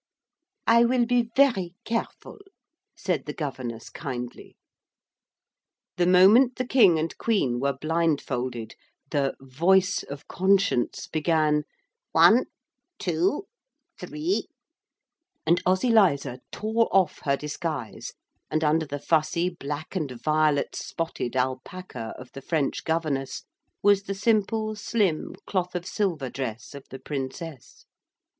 'I 0.65 0.85
will 0.85 1.05
be 1.05 1.29
very 1.35 1.75
careful,' 1.85 2.39
said 2.95 3.27
the 3.27 3.35
governess 3.35 3.91
kindly. 3.91 4.55
The 5.97 6.07
moment 6.07 6.55
the 6.55 6.65
King 6.65 6.97
and 6.97 7.15
Queen 7.19 7.59
were 7.59 7.77
blindfolded, 7.79 8.73
the 9.11 9.35
'voice 9.39 10.01
of 10.01 10.27
conscience' 10.27 11.05
began, 11.05 11.65
'one, 12.13 12.45
two, 12.97 13.45
three,' 13.99 14.47
and 15.45 15.63
Ozyliza 15.67 16.39
tore 16.51 16.87
off 16.91 17.19
her 17.25 17.37
disguise, 17.37 18.13
and 18.49 18.63
under 18.63 18.87
the 18.87 18.97
fussy 18.97 19.49
black 19.49 19.95
and 19.95 20.09
violet 20.19 20.75
spotted 20.75 21.35
alpaca 21.35 22.15
of 22.17 22.31
the 22.31 22.41
French 22.41 22.85
governess 22.85 23.43
was 23.83 24.01
the 24.01 24.15
simple 24.15 24.75
slim 24.75 25.35
cloth 25.45 25.75
of 25.75 25.85
silver 25.85 26.31
dress 26.31 26.73
of 26.73 26.85
the 26.89 26.97
Princess. 26.97 27.85